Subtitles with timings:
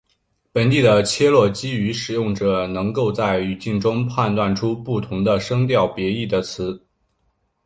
[0.51, 6.83] 本地的切罗基语使用者能够在语境中判断出不同的声调别义的词。